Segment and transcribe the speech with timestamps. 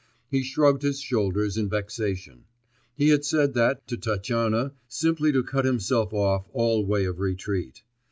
[0.31, 2.45] He shrugged his shoulders in vexation:
[2.95, 7.83] he had said that to Tatyana simply to cut himself off all way of retreat.